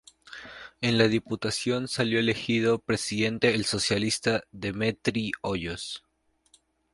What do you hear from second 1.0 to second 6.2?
Diputación salió elegido presidente el socialista Demetrio Hoyos.